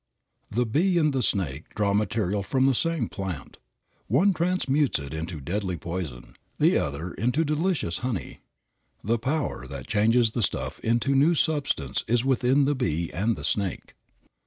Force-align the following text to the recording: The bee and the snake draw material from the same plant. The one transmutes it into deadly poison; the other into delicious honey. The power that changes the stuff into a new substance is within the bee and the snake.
The 0.49 0.65
bee 0.65 0.97
and 0.97 1.13
the 1.13 1.21
snake 1.21 1.75
draw 1.75 1.93
material 1.93 2.41
from 2.41 2.65
the 2.65 2.73
same 2.73 3.07
plant. 3.07 3.59
The 4.09 4.15
one 4.17 4.33
transmutes 4.33 4.97
it 4.97 5.13
into 5.13 5.39
deadly 5.39 5.77
poison; 5.77 6.33
the 6.57 6.75
other 6.75 7.13
into 7.13 7.45
delicious 7.45 7.99
honey. 7.99 8.39
The 9.03 9.19
power 9.19 9.67
that 9.67 9.85
changes 9.85 10.31
the 10.31 10.41
stuff 10.41 10.79
into 10.79 11.13
a 11.13 11.15
new 11.15 11.35
substance 11.35 12.03
is 12.07 12.25
within 12.25 12.65
the 12.65 12.73
bee 12.73 13.11
and 13.13 13.35
the 13.37 13.43
snake. 13.43 13.93